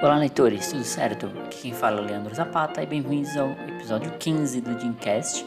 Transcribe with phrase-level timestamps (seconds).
[0.00, 1.26] Olá, leitores, tudo certo?
[1.26, 5.44] Aqui quem fala é o Leandro Zapata e bem-vindos ao episódio 15 do Dreamcast.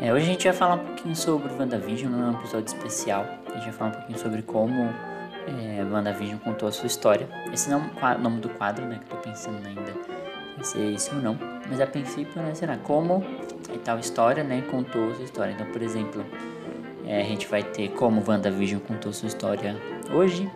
[0.00, 3.24] É, hoje a gente vai falar um pouquinho sobre WandaVision, não é um episódio especial.
[3.46, 4.92] A gente vai falar um pouquinho sobre como
[5.46, 7.28] é, WandaVision contou a sua história.
[7.52, 9.94] Esse não é o nome do quadro, né, que eu tô pensando ainda
[10.64, 11.38] se é esse ou não.
[11.68, 13.24] Mas a princípio, né, será como
[13.72, 15.52] e tal história, né, contou a sua história.
[15.52, 16.26] Então, por exemplo,
[17.06, 19.76] é, a gente vai ter como WandaVision contou sua história
[20.12, 20.50] hoje,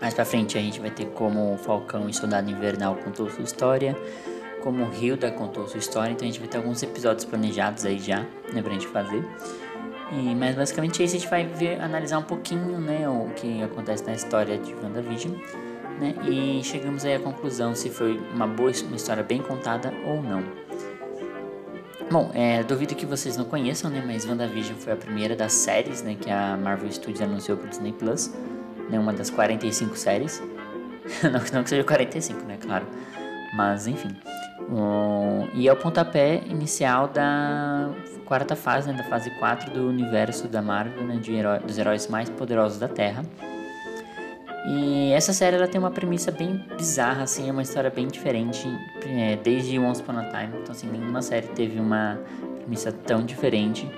[0.00, 3.44] mais pra frente a gente vai ter como o Falcão e Soldado Invernal contou sua
[3.44, 3.96] história,
[4.62, 8.26] como Hilda contou sua história, então a gente vai ter alguns episódios planejados aí já,
[8.52, 9.24] né, pra gente fazer.
[10.12, 13.62] E, mas basicamente é isso, a gente vai ver, analisar um pouquinho, né, o que
[13.62, 15.34] acontece na história de WandaVision,
[16.00, 20.22] né, e chegamos aí à conclusão se foi uma boa, uma história bem contada ou
[20.22, 20.42] não.
[22.10, 26.02] Bom, é, duvido que vocês não conheçam, né, mas WandaVision foi a primeira das séries,
[26.02, 28.32] né, que a Marvel Studios anunciou pro Disney Plus
[28.88, 30.42] nenhuma das 45 séries.
[31.22, 32.86] não, não que seja 45, né, claro.
[33.54, 34.14] Mas, enfim.
[34.68, 37.90] Um, e é o pontapé inicial da
[38.24, 42.08] quarta fase, né, da fase 4 do universo da Marvel, né, de heró dos heróis
[42.08, 43.22] mais poderosos da Terra.
[44.68, 48.66] E essa série ela tem uma premissa bem bizarra, assim, é uma história bem diferente
[49.06, 50.58] é, desde Once Upon a Time.
[50.60, 52.18] Então, assim, nenhuma série teve uma
[52.58, 53.88] premissa tão diferente.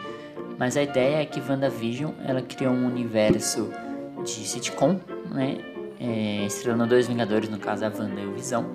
[0.59, 3.73] Mas a ideia é que WandaVision ela criou um universo
[4.25, 5.59] de sitcom, né?
[6.01, 8.67] É, estrelando dois Vingadores, no caso a Wanda e o Visão.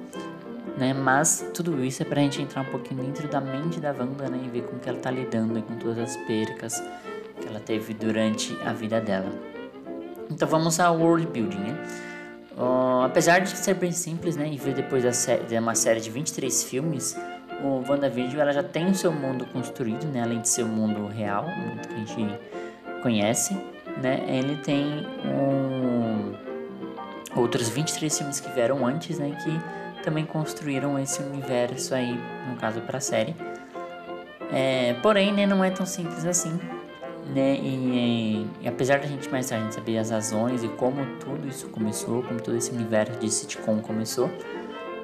[0.78, 0.94] Né?
[0.94, 4.42] Mas tudo isso é pra gente entrar um pouquinho dentro da mente da Wanda né?
[4.44, 6.84] e ver como que ela tá lidando com todas as percas
[7.40, 9.32] que ela teve durante a vida dela.
[10.30, 11.84] Então vamos ao world building, né?
[12.58, 17.18] Uh, apesar de ser bem simples, né, e depois de uma série de 23 filmes,
[17.64, 21.08] o WandaVision ela já tem o seu mundo construído, né, além de ser o mundo
[21.08, 22.40] real, um mundo que a gente
[23.02, 23.58] conhece,
[24.02, 26.34] né, ele tem um,
[27.36, 32.20] outros 23 filmes que vieram antes, né, que também construíram esse universo aí,
[32.50, 33.36] no caso para a série.
[34.52, 36.60] É, porém, né, não é tão simples assim,
[37.34, 41.68] né, e, e, apesar da gente mais tarde saber as razões e como tudo isso
[41.70, 44.30] começou, como todo esse universo de sitcom começou,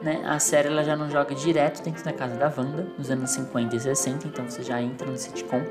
[0.03, 3.31] né, a série ela já não joga direto dentro da casa da Wanda, nos anos
[3.31, 5.63] 50 e 60, então você já entra no sitcom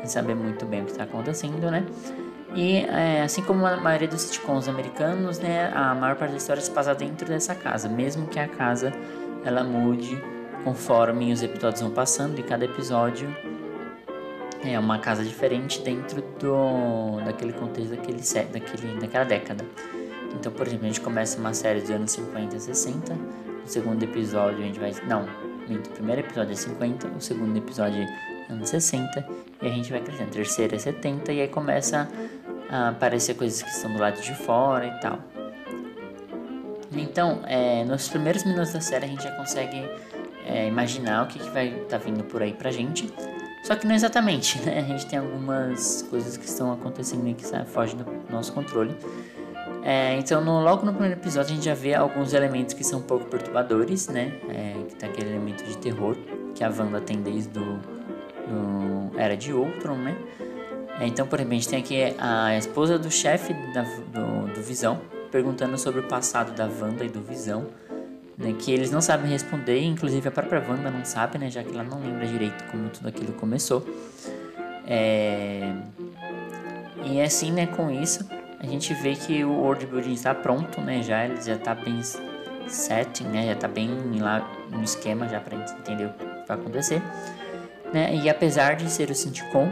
[0.00, 1.84] sem saber muito bem o que está acontecendo, né?
[2.54, 6.60] E é, assim como a maioria dos sitcoms americanos, né, a maior parte da história
[6.60, 8.92] se passa dentro dessa casa, mesmo que a casa
[9.44, 10.20] ela mude
[10.64, 13.34] conforme os episódios vão passando e cada episódio
[14.62, 18.20] é uma casa diferente dentro do daquele contexto daquele,
[18.52, 19.64] daquele, daquela década.
[20.34, 24.02] Então, por exemplo, a gente começa uma série dos anos 50 e 60, no segundo
[24.02, 24.92] episódio a gente vai...
[25.06, 29.26] Não, o primeiro episódio é 50, o segundo episódio é anos 60,
[29.62, 30.30] e a gente vai crescendo.
[30.30, 32.08] Terceiro é 70, e aí começa
[32.70, 35.18] aparecer coisas que estão do lado de fora e tal.
[36.92, 39.88] Então, é, nos primeiros minutos da série a gente já consegue
[40.46, 43.12] é, imaginar o que, que vai estar tá vindo por aí pra gente.
[43.64, 44.78] Só que não exatamente, né?
[44.78, 48.96] A gente tem algumas coisas que estão acontecendo e que fogem do nosso controle.
[49.82, 53.00] É, então, no, logo no primeiro episódio, a gente já vê alguns elementos que são
[53.00, 54.32] um pouco perturbadores, né?
[54.48, 56.16] É, que tem aquele elemento de terror
[56.54, 57.78] que a Wanda tem desde do
[59.16, 60.16] Era de Ultron, né?
[61.00, 65.00] É, então, por exemplo, a gente tem aqui a esposa do chefe do, do Visão
[65.32, 67.68] perguntando sobre o passado da Wanda e do Visão,
[68.36, 71.70] né, que eles não sabem responder, inclusive a própria Wanda não sabe, né, já que
[71.70, 73.86] ela não lembra direito como tudo aquilo começou.
[74.86, 75.72] É...
[77.04, 78.28] E assim, né, com isso,
[78.58, 82.02] a gente vê que o world building está pronto, né, já ele já está bem
[82.66, 87.00] setting, né, já está bem lá no esquema já para entender o que vai acontecer.
[87.92, 89.68] Né, e apesar de ser o sitcom,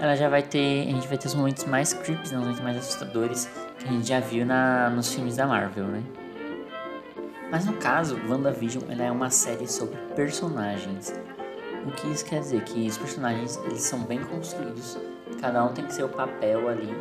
[0.00, 0.88] ela já vai ter.
[0.88, 3.92] A gente vai ter os momentos mais creeps, né, os momentos mais assustadores que a
[3.92, 6.02] gente já viu na, nos filmes da Marvel, né?
[7.50, 11.14] Mas no caso, WandaVision ela é uma série sobre personagens.
[11.86, 12.62] O que isso quer dizer?
[12.64, 14.98] Que os personagens eles são bem construídos,
[15.40, 16.92] cada um tem seu papel ali.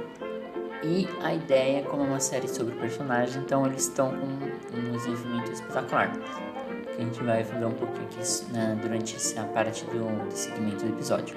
[0.83, 5.51] E a ideia, como é uma série sobre personagens, então eles estão com um desenvolvimento
[5.51, 6.11] espetacular.
[6.11, 10.85] Que a gente vai ver um pouquinho aqui né, durante essa parte do, do segmento
[10.85, 11.35] do episódio.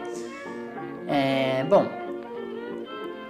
[1.09, 1.89] É, bom,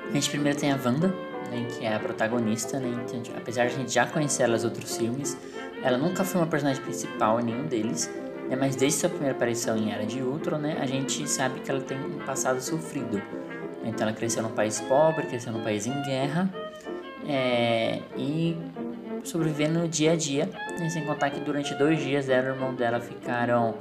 [0.08, 1.08] a gente primeiro tem a Wanda,
[1.48, 4.64] né, que é a protagonista, né, então, apesar de a gente já conhecer ela nos
[4.64, 5.38] outros filmes,
[5.82, 8.10] ela nunca foi uma personagem principal em nenhum deles,
[8.48, 11.70] né, mas desde sua primeira aparição em Era de Ultron, né, a gente sabe que
[11.70, 13.22] ela tem um passado sofrido.
[13.84, 16.52] Então ela cresceu num país pobre, cresceu num país em guerra,
[17.28, 18.56] é, e
[19.22, 22.54] sobrevivendo no dia a dia, né, sem contar que durante dois dias ela e o
[22.54, 23.76] irmão dela ficaram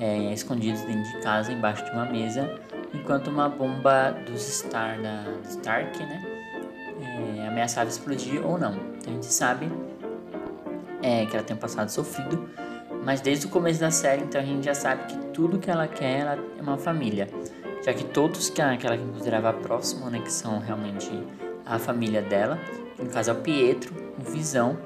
[0.00, 2.63] é, escondidos dentro de casa, embaixo de uma mesa,
[2.94, 6.22] enquanto uma bomba dos Star, da Stark, né,
[7.02, 8.74] é, ameaçava explodir ou não.
[8.96, 9.70] Então a gente sabe
[11.02, 12.48] é, que ela tem um passado sofrido,
[13.04, 15.86] mas desde o começo da série, então a gente já sabe que tudo que ela
[15.86, 17.28] quer ela é uma família,
[17.84, 21.10] já que todos que ela, que ela considerava próximo, né, que são realmente
[21.66, 22.58] a família dela,
[22.98, 24.78] no caso é o Pietro, o Visão,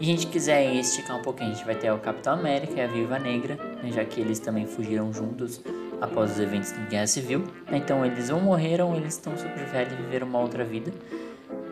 [0.00, 2.80] e a gente quiser esticar um pouquinho, a gente vai ter o Capitão América e
[2.80, 5.62] a Viva Negra, né, já que eles também fugiram juntos
[6.00, 7.44] após os eventos da Guerra Civil.
[7.70, 10.92] Então eles ou morreram, eles estão super velhos e viveram uma outra vida.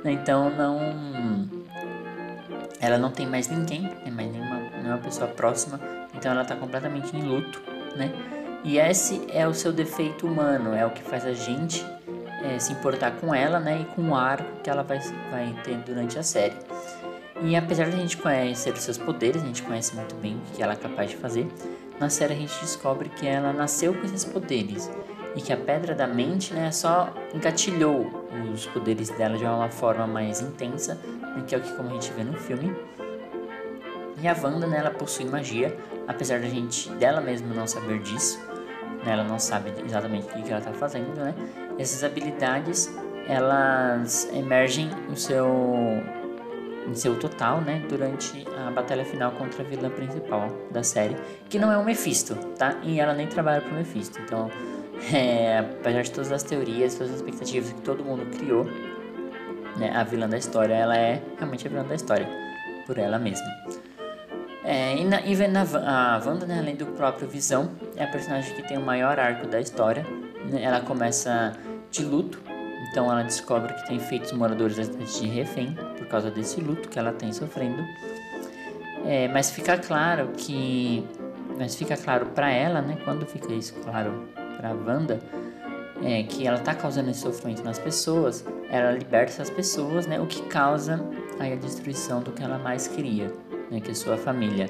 [0.05, 1.49] Então não.
[2.81, 5.81] Ela não tem mais ninguém, né, mais nenhuma, nenhuma pessoa próxima.
[6.15, 7.61] Então ela está completamente em luto,
[7.97, 8.13] né?
[8.65, 11.85] E esse é o seu defeito humano, é o que faz a gente
[12.43, 13.81] é, se importar com ela, né?
[13.81, 14.99] E com o arco que ela vai,
[15.31, 16.55] vai ter durante a série.
[17.43, 20.57] E apesar de a gente conhecer os seus poderes, a gente conhece muito bem o
[20.57, 21.47] que ela é capaz de fazer,
[22.01, 24.91] na série a gente descobre que ela nasceu com esses poderes
[25.35, 30.07] e que a pedra da mente né, só engatilhou os poderes dela de uma forma
[30.07, 32.75] mais intensa, né, que é o que como a gente vê no filme.
[34.21, 38.39] E a Wanda, né, ela possui magia, apesar da gente dela mesma não saber disso,
[39.05, 41.35] né, ela não sabe exatamente o que ela está fazendo, né?
[41.79, 42.93] Essas habilidades
[43.29, 45.47] elas emergem no seu
[46.89, 51.17] em seu total, né, durante a batalha final contra a vilã principal da série,
[51.49, 52.79] que não é o Mephisto, tá?
[52.83, 54.19] E ela nem trabalha pro Mephisto.
[54.21, 54.51] Então,
[55.13, 58.65] é, apesar de todas as teorias, todas as expectativas que todo mundo criou,
[59.77, 62.29] né, a vilã da história, ela é realmente a vilã da história,
[62.87, 63.47] por ela mesma.
[64.65, 68.55] É, e na, e na, a Wanda, né, além do próprio Visão, é a personagem
[68.55, 70.05] que tem o maior arco da história.
[70.51, 71.53] Né, ela começa
[71.91, 72.41] de luto,
[72.91, 75.77] então ela descobre que tem feitos moradores da cidade de refém
[76.09, 77.83] causa desse luto que ela tem sofrendo.
[79.07, 81.07] É, mas fica claro que,
[81.57, 82.99] mas fica claro para ela, né?
[83.05, 85.21] Quando fica isso claro para Wanda,
[86.03, 90.21] é, que ela está causando esse sofrimento nas pessoas, ela liberta essas pessoas, né?
[90.21, 91.01] O que causa
[91.39, 93.33] aí a destruição do que ela mais queria,
[93.71, 93.81] né?
[93.81, 94.69] Que é sua família.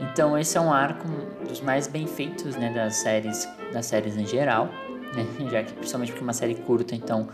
[0.00, 1.06] Então esse é um arco
[1.48, 2.72] dos mais bem feitos, né?
[2.72, 4.68] Das séries, das séries em geral
[5.14, 5.26] né?
[5.50, 7.28] Já que principalmente porque é uma série curta, então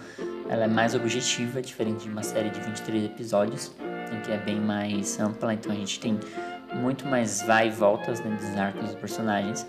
[0.48, 3.72] ela é mais objetiva, diferente de uma série de 23 episódios,
[4.12, 6.18] em que é bem mais ampla, então a gente tem
[6.74, 9.66] muito mais vai e voltas né, dos arcos dos personagens.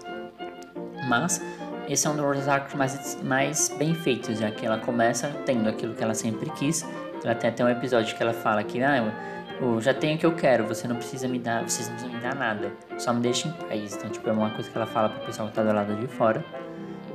[1.08, 1.42] Mas
[1.88, 5.94] esse é um dos arcos mais, mais bem feitos, já que ela começa tendo aquilo
[5.94, 6.86] que ela sempre quis.
[7.24, 9.12] Ela tem até um episódio que ela fala que ah,
[9.60, 12.16] eu, já tenho o que eu quero, você não precisa me dar, vocês não precisam
[12.18, 13.96] me dar nada, só me deixa em paz.
[13.96, 16.08] Então, tipo, é uma coisa que ela fala pro pessoal que tá do lado de
[16.08, 16.46] fora.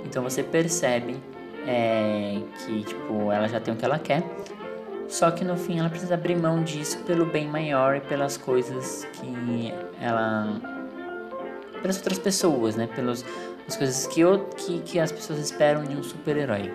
[0.04, 1.16] Então você percebe
[1.66, 4.22] é, que tipo ela já tem o que ela quer,
[5.08, 9.06] só que no fim ela precisa abrir mão disso pelo bem maior e pelas coisas
[9.12, 10.60] que ela,
[11.80, 12.86] pelas outras pessoas, né?
[12.86, 13.24] Pelas
[13.66, 16.72] as coisas que, eu, que, que as pessoas esperam de um super-herói.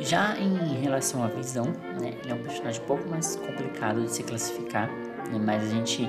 [0.00, 1.66] Já em relação à visão,
[2.00, 5.68] né, ele é um personagem um pouco mais complicado de se classificar, né, mas a
[5.68, 6.08] gente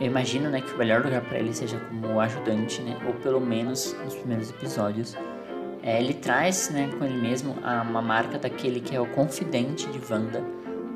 [0.00, 3.40] eu imagino, né, que o melhor lugar para ele seja como ajudante, né, ou pelo
[3.40, 5.14] menos nos primeiros episódios.
[5.82, 9.86] É, ele traz, né, com ele mesmo a, uma marca daquele que é o confidente
[9.88, 10.40] de Wanda,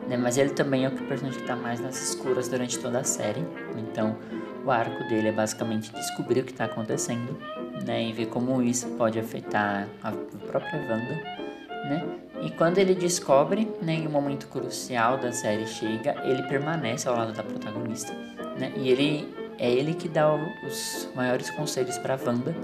[0.09, 3.05] né, mas ele também é o personagem que está mais nas escuras durante toda a
[3.05, 3.45] série.
[3.77, 4.17] Então,
[4.65, 7.39] o arco dele é basicamente descobrir o que está acontecendo,
[7.85, 11.45] né, e ver como isso pode afetar a própria Wanda,
[11.89, 12.19] né.
[12.43, 17.17] E quando ele descobre, né, em um momento crucial da série chega, ele permanece ao
[17.17, 18.13] lado da protagonista
[18.59, 18.73] né?
[18.77, 20.35] E ele é ele que dá
[20.67, 22.55] os maiores conselhos para Wanda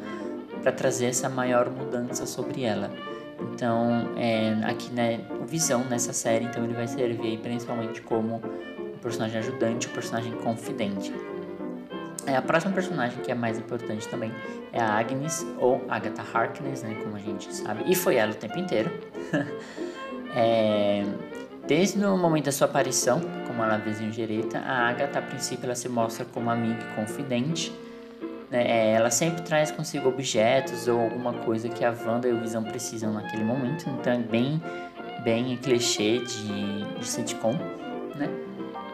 [0.63, 2.91] para trazer essa maior mudança sobre ela.
[3.53, 8.99] Então, é, aqui né, o Visão nessa série, então ele vai servir principalmente como o
[9.01, 11.13] personagem ajudante, o personagem confidente.
[12.27, 14.31] É, a próxima personagem que é mais importante também
[14.73, 18.35] é a Agnes, ou Agatha Harkness, né, como a gente sabe, e foi ela o
[18.35, 18.91] tempo inteiro.
[20.37, 21.05] é,
[21.71, 25.77] Desde o momento da sua aparição, como ela vizinho Gereta, a Agatha a princípio ela
[25.77, 27.73] se mostra como amiga e confidente.
[28.51, 28.65] Né?
[28.67, 32.63] É, ela sempre traz consigo objetos ou alguma coisa que a Wanda e o Visão
[32.65, 33.89] precisam naquele momento.
[33.89, 34.61] Então é bem,
[35.23, 37.55] bem clichê de, de sitcom,
[38.17, 38.29] né?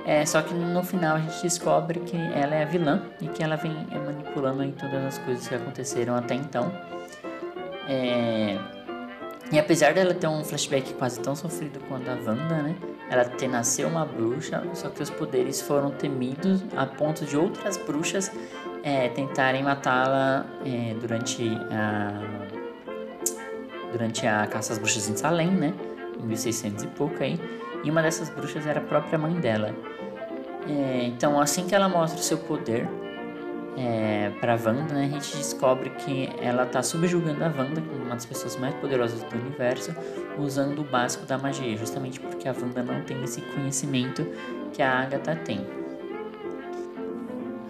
[0.04, 3.42] É, só que no final a gente descobre que ela é a vilã e que
[3.42, 6.70] ela vem manipulando em todas as coisas que aconteceram até então.
[7.88, 8.56] É,
[9.50, 12.76] e apesar dela ter um flashback quase tão sofrido quanto a Wanda, né?
[13.08, 17.76] Ela ter nasceu uma bruxa, só que os poderes foram temidos a ponto de outras
[17.76, 18.30] bruxas
[18.86, 22.12] é, tentarem matá-la é, durante a
[23.90, 25.74] durante a caça às bruxas em Salem, né?
[26.20, 27.40] Em 1600 e pouco aí.
[27.82, 29.74] E uma dessas bruxas era a própria mãe dela.
[30.68, 32.88] É, então, assim que ela mostra o seu poder,
[33.76, 38.26] é, para Wanda, né, a gente descobre que ela está subjugando a Wanda, uma das
[38.26, 39.94] pessoas mais poderosas do universo,
[40.38, 44.26] usando o básico da magia, justamente porque a Wanda não tem esse conhecimento
[44.72, 45.75] que a Agatha tem.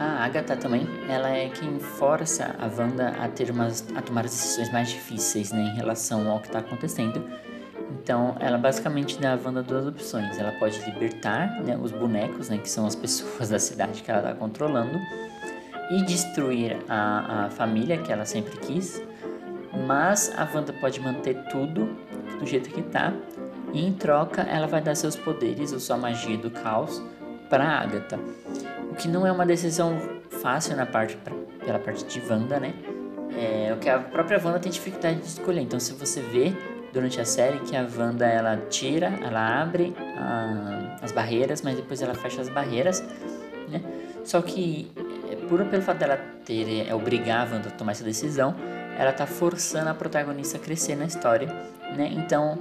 [0.06, 4.30] A Agatha também, ela é quem força a Wanda a ter umas, a tomar as
[4.30, 7.22] decisões mais difíceis, né, em relação ao que está acontecendo.
[7.90, 10.38] Então, ela basicamente dá a Wanda duas opções.
[10.38, 14.20] Ela pode libertar né, os bonecos, né, que são as pessoas da cidade que ela
[14.20, 14.98] está controlando,
[15.90, 19.02] e destruir a, a família que ela sempre quis.
[19.86, 21.96] Mas a Wanda pode manter tudo
[22.38, 23.12] do jeito que está
[23.72, 27.02] e em troca ela vai dar seus poderes ou sua magia do caos
[27.48, 28.18] para Agatha.
[28.98, 29.98] Que não é uma decisão
[30.42, 31.16] fácil na parte
[31.64, 32.74] pela parte de Wanda, né?
[33.36, 35.60] É o que a própria Wanda tem dificuldade de escolher.
[35.60, 36.52] Então, se você vê
[36.92, 42.00] durante a série que a Wanda ela tira, ela abre a, as barreiras, mas depois
[42.00, 43.04] ela fecha as barreiras,
[43.68, 43.82] né?
[44.24, 44.90] Só que
[45.30, 48.54] é, por pelo fato dela ter é, obrigar a Wanda a tomar essa decisão,
[48.98, 51.48] ela tá forçando a protagonista a crescer na história,
[51.96, 52.10] né?
[52.14, 52.58] Então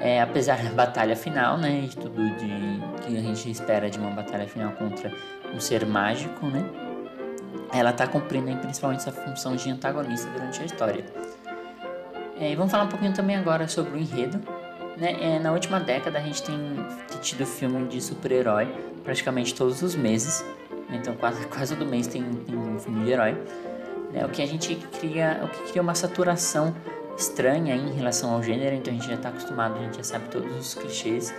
[0.00, 2.79] é, apesar da batalha final, né, de tudo de,
[3.10, 5.12] que a gente espera de uma batalha final contra
[5.54, 6.64] um ser mágico, né,
[7.72, 11.04] ela está cumprindo principalmente essa função de antagonista durante a história.
[12.38, 14.40] É, vamos falar um pouquinho também agora sobre o enredo.
[14.96, 15.16] Né?
[15.20, 16.58] É, na última década a gente tem
[17.20, 18.68] tido filme de super-herói
[19.04, 20.44] praticamente todos os meses,
[20.88, 20.98] né?
[21.00, 23.36] então quase, quase todo mês tem, tem um filme de herói.
[24.12, 24.24] Né?
[24.24, 26.74] O que a gente cria, o que cria uma saturação
[27.16, 30.28] estranha em relação ao gênero, então a gente já está acostumado, a gente já sabe
[30.28, 31.32] todos os clichês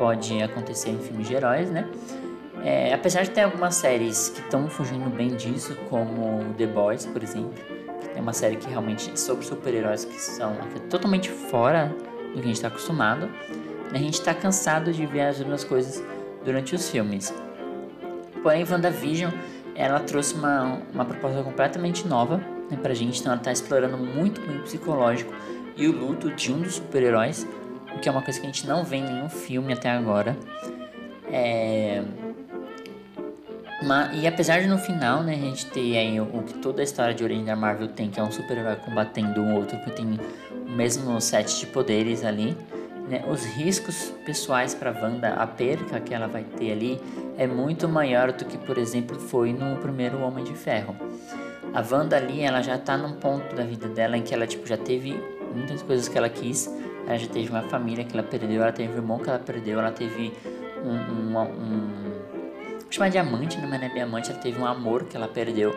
[0.00, 1.86] pode acontecer em filmes de heróis, né?
[2.64, 7.22] É, apesar de ter algumas séries que estão fugindo bem disso, como The Boys, por
[7.22, 7.52] exemplo,
[8.00, 10.56] que é uma série que realmente é sobre super-heróis que são
[10.88, 11.94] totalmente fora
[12.28, 13.92] do que a gente está acostumado, né?
[13.92, 16.02] a gente está cansado de ver as mesmas coisas
[16.44, 17.34] durante os filmes.
[18.42, 19.30] Porém, WandaVision,
[19.74, 22.38] ela trouxe uma, uma proposta completamente nova
[22.70, 25.32] né, pra gente, então ela tá explorando muito bem o psicológico
[25.76, 27.46] e o luto de um dos super-heróis,
[27.94, 30.36] o que é uma coisa que a gente não vê em nenhum filme até agora.
[31.32, 32.02] É...
[33.82, 36.82] Mas, e apesar de no final, né, a gente ter aí o, o, que toda
[36.82, 39.90] a história de origem da Marvel tem, que é um super-herói combatendo um outro que
[39.90, 40.20] tem
[40.66, 42.54] o mesmo set de poderes ali,
[43.08, 47.00] né, os riscos pessoais para Wanda, a perca que ela vai ter ali,
[47.38, 50.94] é muito maior do que, por exemplo, foi no primeiro Homem de Ferro.
[51.72, 54.66] A Wanda ali, ela já tá num ponto da vida dela em que ela, tipo,
[54.66, 55.18] já teve
[55.54, 56.70] muitas coisas que ela quis.
[57.06, 59.78] Ela já teve uma família que ela perdeu, ela teve um irmão que ela perdeu,
[59.78, 60.32] ela teve
[60.84, 60.92] um...
[60.92, 62.10] um, um
[62.90, 65.72] vou chamar de amante, não é diamante, ela teve um amor que ela perdeu.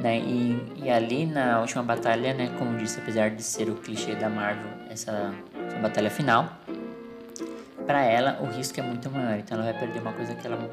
[0.00, 0.18] Né?
[0.18, 4.28] E, e ali na última batalha, né, como disse, apesar de ser o clichê da
[4.28, 5.34] Marvel, essa,
[5.66, 6.48] essa batalha final,
[7.84, 9.38] para ela o risco é muito maior.
[9.38, 10.70] Então ela vai perder uma coisa que ela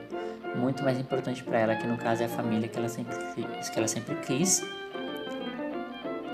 [0.56, 3.78] muito mais importante para ela, que no caso é a família que ela sempre que
[3.78, 4.64] ela sempre quis.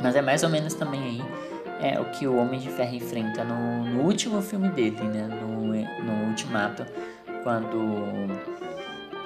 [0.04, 1.22] Mas é mais ou menos também aí
[1.82, 5.28] é o que o Homem de Ferro enfrenta no, no último filme dele, né?
[5.28, 6.86] No, no Ultimato,
[7.44, 7.78] quando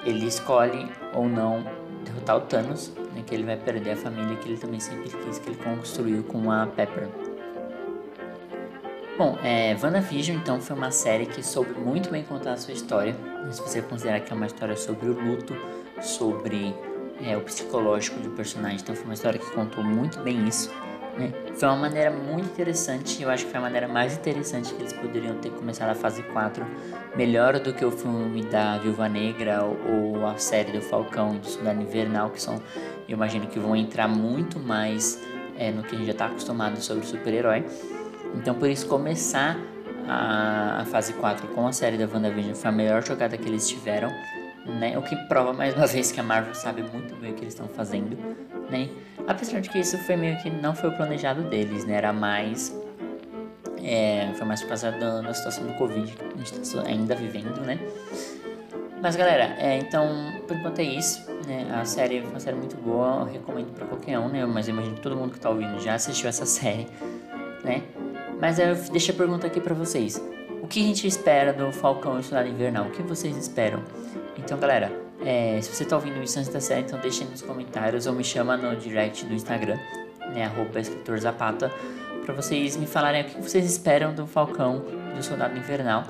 [0.04, 1.64] ele escolhe ou não
[2.04, 3.22] derrotar o Thanos, né?
[3.26, 6.50] Que ele vai perder a família que ele também sempre quis, que ele construiu com
[6.50, 7.08] a Pepper.
[9.18, 13.16] Bom, é, WandaVision então foi uma série que soube muito bem contar a sua história.
[13.50, 15.56] Se você considerar que é uma história sobre o luto,
[16.02, 16.74] sobre
[17.22, 20.70] é, o psicológico do personagem, então foi uma história que contou muito bem isso.
[21.16, 21.32] Né?
[21.54, 24.92] Foi uma maneira muito interessante, eu acho que foi a maneira mais interessante que eles
[24.92, 26.64] poderiam ter começado a fase 4,
[27.16, 31.38] melhor do que o filme da Viúva Negra ou, ou a série do Falcão e
[31.38, 32.56] do Soldado Invernal, que são,
[33.08, 35.18] eu imagino que vão entrar muito mais
[35.58, 37.64] é, no que a gente já está acostumado sobre super-herói.
[38.34, 39.56] Então, por isso, começar
[40.06, 43.66] a, a fase 4 com a série da WandaVision foi a melhor jogada que eles
[43.68, 44.10] tiveram,
[44.66, 44.98] né?
[44.98, 47.54] O que prova mais uma vez que a Marvel sabe muito bem o que eles
[47.54, 48.16] estão fazendo,
[48.70, 48.88] né?
[49.26, 51.96] Apesar de que isso foi meio que não foi o planejado deles, né?
[51.96, 52.74] Era mais.
[53.82, 57.14] É, foi mais por causa da, da situação do Covid que a gente está ainda
[57.14, 57.78] vivendo, né?
[59.02, 60.08] Mas galera, é, então
[60.46, 61.24] por enquanto é isso.
[61.46, 61.68] Né?
[61.72, 64.44] A série foi uma série muito boa, eu recomendo para qualquer um, né?
[64.46, 66.86] Mas eu imagino que todo mundo que tá ouvindo já assistiu essa série,
[67.64, 67.82] né?
[68.40, 70.22] Mas eu deixo a pergunta aqui para vocês.
[70.62, 72.86] O que a gente espera do Falcão e Soldado Invernal?
[72.86, 73.82] O que vocês esperam?
[74.36, 78.06] Então, galera, é, se você tá ouvindo isso antes da série, então deixa nos comentários
[78.06, 79.76] ou me chama no direct do Instagram,
[80.32, 81.72] né, arroba escritor Zapata,
[82.24, 84.84] pra vocês me falarem o que vocês esperam do Falcão
[85.16, 86.04] do Soldado Invernal.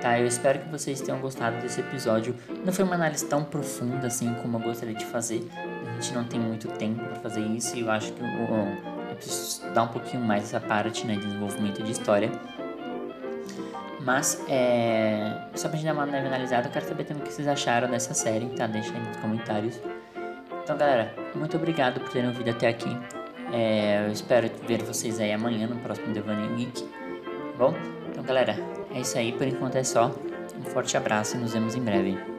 [0.00, 2.36] Tá, eu espero que vocês tenham gostado desse episódio.
[2.64, 5.48] Não foi uma análise tão profunda assim como eu gostaria de fazer.
[5.88, 9.16] A gente não tem muito tempo para fazer isso e eu acho que o, eu
[9.16, 12.30] preciso dar um pouquinho mais essa parte né, de desenvolvimento de história.
[14.04, 17.32] Mas, é, só pra gente dar uma leve analisada, eu quero saber também o que
[17.32, 18.66] vocês acharam dessa série, tá?
[18.66, 19.80] Deixa aí nos comentários.
[20.62, 22.90] Então, galera, muito obrigado por terem ouvido até aqui.
[23.52, 26.82] É, eu espero ver vocês aí amanhã no próximo Devaneio Geek.
[26.82, 27.74] Tá bom?
[28.10, 28.56] Então, galera,
[28.94, 29.32] é isso aí.
[29.32, 30.10] Por enquanto é só.
[30.58, 32.33] Um forte abraço e nos vemos em breve.